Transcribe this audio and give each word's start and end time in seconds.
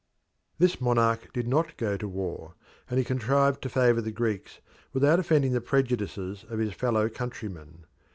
This 0.57 0.81
monarch 0.81 1.31
did 1.31 1.47
not 1.47 1.77
go 1.77 1.95
to 1.95 2.07
war, 2.07 2.55
and 2.89 2.97
he 2.97 3.05
contrived 3.05 3.61
to 3.61 3.69
favour 3.69 4.01
the 4.01 4.09
Greeks 4.11 4.59
without 4.93 5.19
offending 5.19 5.51
the 5.51 5.61
prejudices 5.61 6.43
of 6.49 6.57
his 6.57 6.73
fellow 6.73 7.07
countrymen. 7.07 7.85